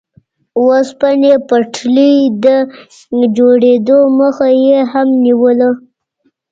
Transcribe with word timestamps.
اوسپنې 0.59 1.33
پټلۍ 1.47 2.15
د 2.43 2.45
جوړېدو 3.37 3.99
مخه 4.19 4.47
یې 4.67 4.79
هم 4.91 5.07
نیوله. 5.23 5.69